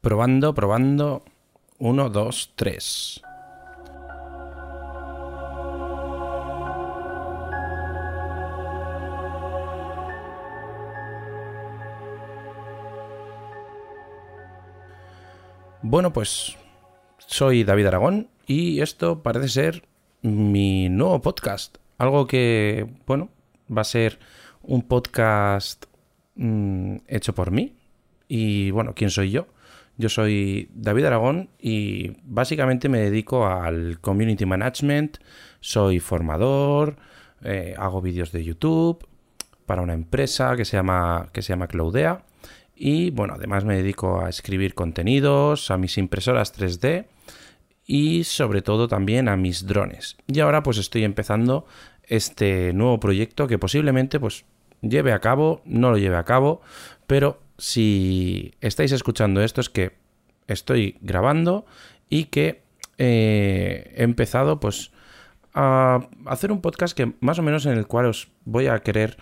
[0.00, 1.24] Probando, probando.
[1.80, 3.20] Uno, dos, tres.
[15.82, 16.56] Bueno, pues
[17.18, 19.88] soy David Aragón y esto parece ser
[20.22, 21.78] mi nuevo podcast.
[21.98, 23.30] Algo que, bueno,
[23.76, 24.20] va a ser
[24.62, 25.86] un podcast
[26.36, 27.74] mm, hecho por mí.
[28.28, 29.46] Y bueno, ¿quién soy yo?
[29.98, 35.18] Yo soy David Aragón y básicamente me dedico al community management,
[35.58, 36.96] soy formador,
[37.42, 39.04] eh, hago vídeos de YouTube
[39.66, 42.22] para una empresa que se llama, que se llama Cloudea
[42.76, 47.06] y bueno, además me dedico a escribir contenidos, a mis impresoras 3D
[47.84, 50.16] y sobre todo también a mis drones.
[50.28, 51.66] Y ahora pues estoy empezando
[52.04, 54.44] este nuevo proyecto que posiblemente pues
[54.80, 56.60] lleve a cabo, no lo lleve a cabo,
[57.08, 59.92] pero si estáis escuchando esto es que
[60.46, 61.66] estoy grabando
[62.08, 62.62] y que
[62.96, 64.92] eh, he empezado pues
[65.54, 69.18] a hacer un podcast que más o menos en el cual os voy a querer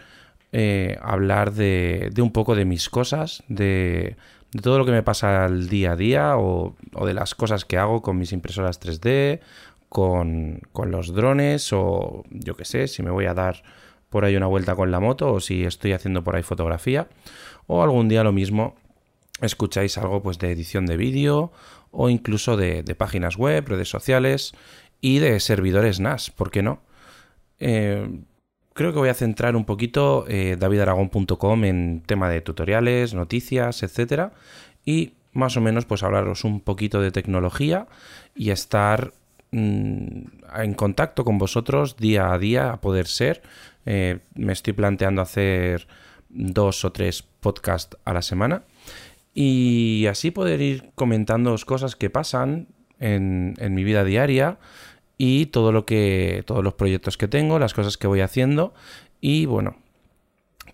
[0.53, 4.17] eh, hablar de, un poco de mis cosas, de,
[4.63, 8.03] todo lo que me pasa al día a día o, de las cosas que hago
[8.03, 9.41] con mis impresoras 3D,
[9.89, 13.63] con, con los drones o yo qué sé, si me voy a dar
[14.11, 17.09] por ahí una vuelta con la moto o si estoy haciendo por ahí fotografía
[17.67, 18.77] o algún día lo mismo
[19.41, 21.53] escucháis algo pues de edición de vídeo
[21.91, 24.53] o incluso de, páginas web, redes sociales
[25.01, 26.81] y de servidores NAS, ¿por qué no?
[27.59, 28.21] Eh,
[28.75, 34.33] creo que voy a centrar un poquito eh, davidaragón.com en tema de tutoriales, noticias, etcétera
[34.85, 37.87] y más o menos pues hablaros un poquito de tecnología
[38.35, 39.13] y estar
[39.51, 40.21] mm,
[40.57, 43.43] en contacto con vosotros día a día a poder ser.
[43.85, 45.87] Eh, me estoy planteando hacer
[46.29, 48.65] dos o tres podcasts a la semana
[49.33, 54.59] y así poder ir comentando cosas que pasan en, mi vida diaria
[55.19, 58.75] y todo lo que todos los proyectos que tengo, las cosas que voy haciendo
[59.21, 59.77] y bueno,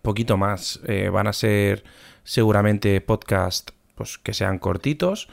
[0.02, 0.80] poquito más.
[0.86, 1.84] Eh, van a ser
[2.25, 5.28] seguramente podcasts pues, que sean cortitos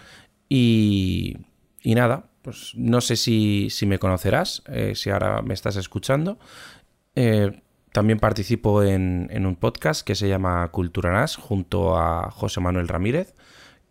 [0.48, 1.38] y,
[1.82, 6.40] y nada, pues no sé si, si me conocerás, eh, si ahora me estás escuchando.
[7.16, 7.62] Eh,
[7.92, 13.34] también participo en, un podcast que se llama Cultura NAS junto a José Manuel Ramírez,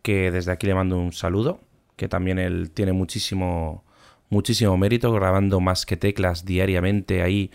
[0.03, 1.61] que desde aquí le mando un saludo,
[1.97, 3.85] que también él tiene muchísimo,
[4.31, 7.51] muchísimo mérito grabando más que teclas diariamente ahí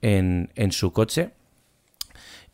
[0.00, 1.30] en, su coche.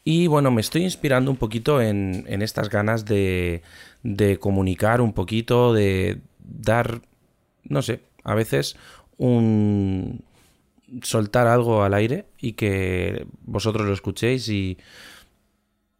[0.04, 3.62] Y bueno, me estoy inspirando un poquito en, en estas ganas de,
[4.02, 7.02] de comunicar un poquito, de dar,
[7.68, 8.76] no sé, a veces
[9.16, 10.24] un,
[11.02, 14.78] soltar algo al aire y que vosotros lo escuchéis y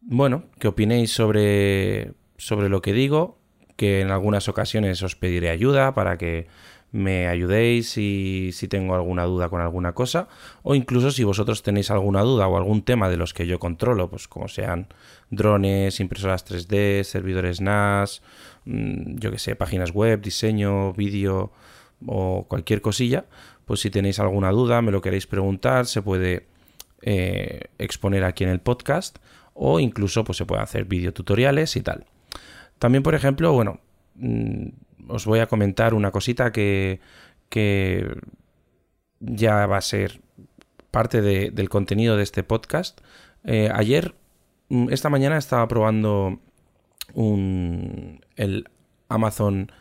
[0.01, 3.39] bueno, que opinéis sobre, sobre lo que digo,
[3.75, 6.47] que en algunas ocasiones os pediré ayuda para que
[6.95, 10.29] me ayudéis si, si tengo alguna duda con alguna cosa
[10.63, 14.09] o incluso si vosotros tenéis alguna duda o algún tema de los que yo controlo,
[14.09, 14.87] pues como sean
[15.29, 18.21] drones, impresoras 3D, servidores NAS,
[18.63, 21.51] mm, yo que sé, páginas web, diseño, vídeo
[22.05, 23.25] o cualquier cosilla,
[23.65, 26.47] pues si tenéis alguna duda, me lo queréis preguntar, se puede
[27.01, 29.17] eh, exponer aquí en el podcast
[29.53, 32.05] o incluso pues se puede hacer videotutoriales y tal.
[32.79, 33.81] También, por ejemplo, bueno,
[34.15, 34.67] mm,
[35.07, 36.99] os voy a comentar una cosita que,
[37.49, 38.17] que
[39.19, 40.21] ya va a ser
[40.91, 43.01] parte del contenido de este podcast.
[43.43, 44.15] Eh, ayer,
[44.69, 46.39] mm, esta mañana estaba probando
[47.13, 48.69] un, el
[49.09, 49.71] Amazon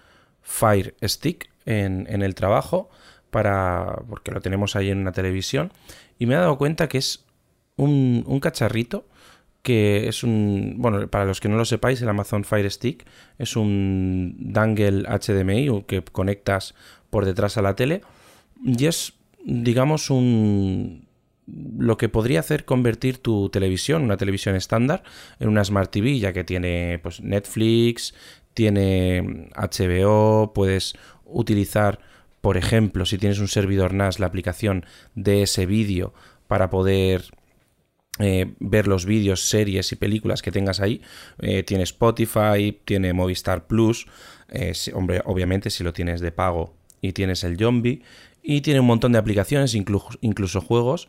[0.42, 2.90] Fire Stick en, el trabajo
[3.30, 5.72] para porque lo tenemos ahí en una televisión
[6.18, 7.24] y me he dado cuenta que es
[7.76, 9.06] un cacharrito
[9.64, 13.06] que es un, bueno, para los que no lo sepáis, el Amazon Fire Stick
[13.38, 16.74] es un dangle HDMI que conectas
[17.08, 18.02] por detrás a la tele
[18.62, 21.08] y es, digamos, un
[21.78, 25.02] lo que podría hacer convertir tu televisión, una televisión estándar,
[25.40, 28.14] en una Smart TV, ya que tiene pues, Netflix,
[28.52, 30.94] tiene HBO, puedes
[31.24, 32.00] utilizar
[32.44, 34.84] por ejemplo, si tienes un servidor NAS, la aplicación
[35.14, 36.12] de ese vídeo
[36.46, 37.24] para poder
[38.20, 41.02] eh, ver los vídeos, series y películas que tengas ahí.
[41.40, 44.06] Eh, tiene Spotify, tiene Movistar Plus,
[44.48, 48.02] eh, hombre, obviamente si lo tienes de pago y tienes el Zombie,
[48.42, 51.08] y tiene un montón de aplicaciones, incluso juegos.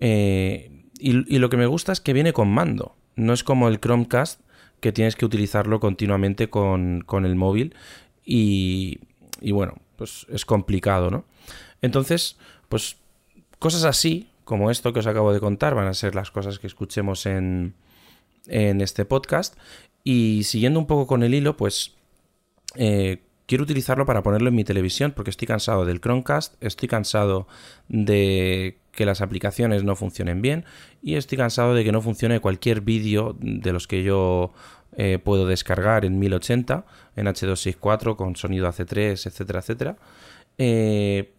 [0.00, 4.40] Y, lo que me gusta es que viene con mando, no es como el Chromecast
[4.80, 7.74] que tienes que utilizarlo continuamente con, con el móvil.
[8.24, 9.00] Y,
[9.40, 11.24] y bueno, pues es complicado, ¿no?
[11.82, 12.36] Entonces,
[12.68, 12.96] pues
[13.58, 16.66] cosas así, como esto que os acabo de contar, van a ser las cosas que
[16.66, 17.74] escuchemos en,
[18.46, 19.56] en este podcast.
[20.02, 21.94] Y siguiendo un poco con el hilo, pues
[22.76, 27.46] eh, quiero utilizarlo para ponerlo en mi televisión porque estoy cansado del Chromecast, estoy cansado
[27.88, 30.64] de que las aplicaciones no funcionen bien
[31.02, 34.52] y estoy cansado de que no funcione cualquier vídeo de los que yo
[34.96, 36.84] eh, puedo descargar en 1080,
[37.16, 39.96] en H264 con sonido AC3, etcétera, etcétera.
[40.56, 41.33] Eh,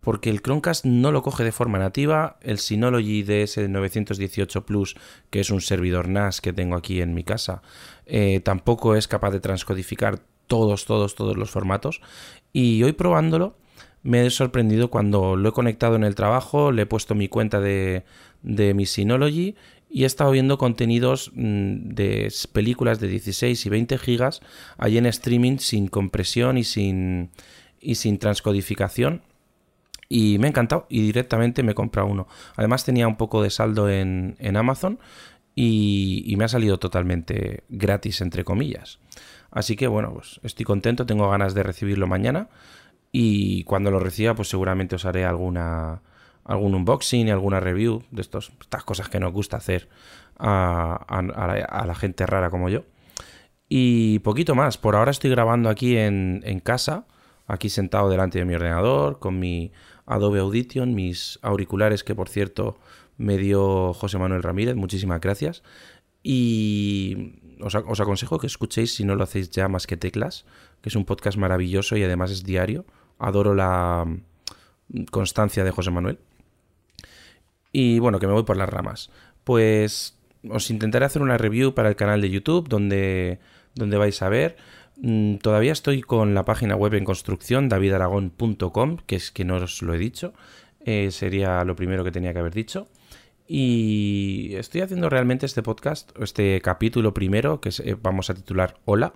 [0.00, 4.96] porque el Chromecast no lo coge de forma nativa, el Synology DS918 Plus,
[5.30, 7.62] que es un servidor NAS que tengo aquí en mi casa,
[8.06, 12.00] eh, tampoco es capaz de transcodificar todos, todos, todos los formatos.
[12.52, 13.56] Y hoy probándolo
[14.02, 17.60] me he sorprendido cuando lo he conectado en el trabajo, le he puesto mi cuenta
[17.60, 18.04] de,
[18.42, 19.54] de mi Synology
[19.90, 24.40] y he estado viendo contenidos mm, de películas de 16 y 20 gigas
[24.78, 27.30] ahí en streaming sin compresión y sin,
[27.80, 29.22] y sin transcodificación.
[30.12, 32.26] Y me ha encantado y directamente me he comprado uno.
[32.56, 34.98] Además tenía un poco de saldo en, en Amazon
[35.54, 38.98] y, me ha salido totalmente gratis, entre comillas.
[39.50, 42.48] Así que bueno, pues estoy contento, tengo ganas de recibirlo mañana
[43.12, 46.02] y cuando lo reciba pues seguramente os haré alguna
[46.44, 49.88] algún unboxing y alguna review de estos, estas cosas que nos gusta hacer
[50.38, 52.84] a, a, la, gente rara como yo.
[53.68, 57.06] Y poquito más, por ahora estoy grabando aquí en, en casa,
[57.50, 59.72] aquí sentado delante de mi ordenador, con mi
[60.06, 62.78] Adobe Audition, mis auriculares que por cierto
[63.16, 65.62] me dio José Manuel Ramírez, muchísimas gracias.
[66.22, 70.44] Y os, aconsejo que escuchéis, si no lo hacéis ya, más que teclas,
[70.80, 72.84] que es un podcast maravilloso y además es diario.
[73.18, 76.18] Adoro la mm, constancia de José Manuel.
[77.72, 79.10] Y bueno, que me voy por las ramas.
[79.44, 80.18] Pues
[80.48, 83.38] os intentaré hacer una review para el canal de YouTube donde,
[83.74, 84.56] donde vais a ver.
[85.02, 89.82] Mm, todavía estoy con la página web en construcción, davidaragón.com, que es que no os
[89.82, 90.34] lo he dicho.
[90.80, 92.88] Eh, sería lo primero que tenía que haber dicho.
[93.46, 99.12] Y estoy haciendo realmente este podcast, este capítulo primero, que eh, vamos a titular Hola,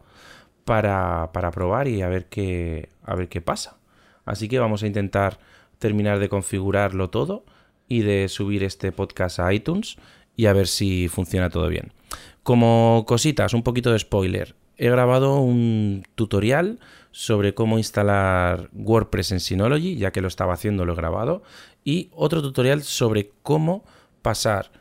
[0.65, 3.77] para, para probar y a ver, qué, a ver qué pasa.
[4.25, 5.39] Así que vamos a intentar
[5.79, 7.45] terminar de configurarlo todo
[7.89, 9.97] y de subir este podcast a iTunes
[10.37, 11.93] y a ver si funciona todo bien.
[12.43, 14.55] Como cositas, un poquito de spoiler.
[14.77, 16.81] He grabado un tutorial
[17.13, 21.43] sobre cómo instalar WordPress en Synology, ya que lo estaba haciendo, lo he grabado,
[21.85, 23.85] y otro tutorial sobre cómo
[24.23, 24.73] pasar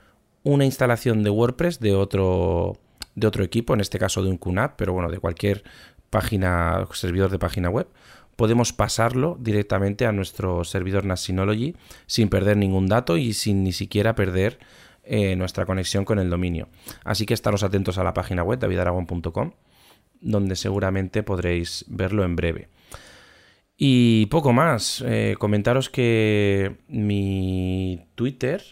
[0.44, 2.78] una instalación de WordPress de otro,
[3.16, 5.63] de otro equipo, en este caso de un QNAP, pero bueno, de cualquier
[6.10, 7.88] página, servidor de página web,
[8.36, 11.75] podemos pasarlo directamente a nuestro servidor NAS Synology
[12.07, 14.60] sin perder ningún dato y sin ni siquiera perder
[15.04, 16.68] eh, nuestra conexión con el dominio.
[17.04, 19.51] Así que estaros atentos a la página web davidaragón.com,
[20.24, 22.70] donde seguramente podréis verlo en breve.
[23.78, 28.64] Y poco más, eh, comentaros que mi Twitter,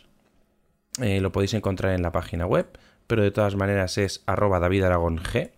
[1.02, 2.68] eh, lo podéis encontrar en la página web,
[3.08, 5.52] pero de todas maneras es arroba G.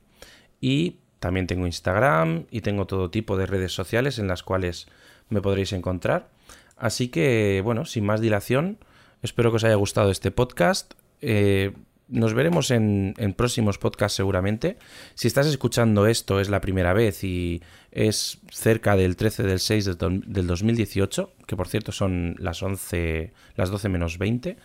[0.59, 4.87] Y también tengo Instagram y tengo todo tipo de redes sociales en las cuales
[5.29, 6.29] me podréis encontrar.
[6.75, 8.77] Así que, bueno, sin más dilación,
[9.21, 10.93] espero que os haya gustado este podcast.
[11.21, 11.73] Eh,
[12.07, 14.77] nos veremos en, próximos podcasts seguramente.
[15.15, 17.61] Si estás escuchando esto es la primera vez y
[17.91, 23.69] es cerca del 13 del 6 del 2018, que por cierto son las 11, las
[23.69, 24.57] 12 menos 20,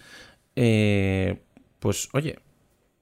[0.57, 1.41] eh,
[1.79, 2.39] pues oye,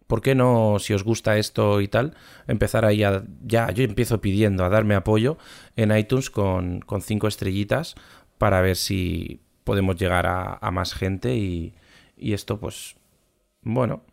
[0.06, 2.14] ¿por qué no, si os gusta esto y tal,
[2.46, 5.38] empezar ahí a, ya, yo empiezo pidiendo a darme apoyo
[5.76, 7.94] en iTunes con, con cinco estrellitas
[8.38, 11.74] para ver si podemos llegar a, más gente y,
[12.16, 12.96] y, esto, pues,
[13.62, 14.04] bueno,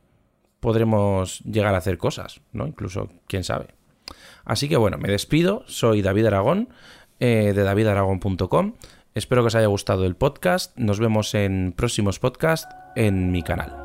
[0.64, 2.66] podremos llegar a hacer cosas, ¿no?
[2.66, 3.68] Incluso, quién sabe.
[4.46, 6.70] Así que bueno, me despido, soy David Aragón,
[7.20, 8.74] eh, de davidaragón.com.
[9.14, 10.76] Espero que os haya gustado el podcast.
[10.78, 13.83] Nos vemos en próximos podcasts en mi canal.